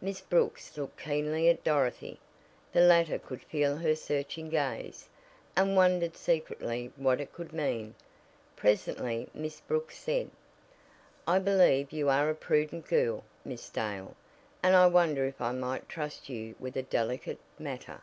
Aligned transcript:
Miss 0.00 0.20
Brooks 0.20 0.76
looked 0.76 0.98
keenly 1.00 1.48
at 1.48 1.62
Dorothy. 1.62 2.18
The 2.72 2.80
latter 2.80 3.20
could 3.20 3.40
feel 3.42 3.76
her 3.76 3.94
searching 3.94 4.48
gaze, 4.50 5.08
and 5.54 5.76
wondered 5.76 6.16
secretly 6.16 6.90
what 6.96 7.20
it 7.20 7.32
could 7.32 7.52
mean. 7.52 7.94
Presently 8.56 9.28
Miss 9.32 9.60
Brooks 9.60 9.96
said: 9.96 10.32
"I 11.24 11.38
believe 11.38 11.92
you 11.92 12.08
are 12.08 12.28
a 12.28 12.34
prudent 12.34 12.88
girl, 12.88 13.22
Miss 13.44 13.68
Dale, 13.70 14.16
and 14.60 14.74
I 14.74 14.86
wonder 14.88 15.24
if 15.24 15.40
I 15.40 15.52
might 15.52 15.88
trust 15.88 16.28
you 16.28 16.56
with 16.58 16.76
a 16.76 16.82
delicate 16.82 17.38
matter?" 17.56 18.00